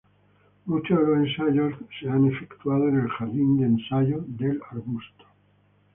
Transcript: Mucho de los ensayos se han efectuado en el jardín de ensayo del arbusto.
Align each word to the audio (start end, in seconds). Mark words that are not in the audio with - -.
Mucho 0.65 0.95
de 0.95 1.03
los 1.05 1.27
ensayos 1.27 1.75
se 1.99 2.09
han 2.09 2.25
efectuado 2.25 2.89
en 2.89 3.01
el 3.01 3.07
jardín 3.07 3.59
de 3.59 3.65
ensayo 3.67 4.25
del 4.29 4.59
arbusto. 4.71 5.25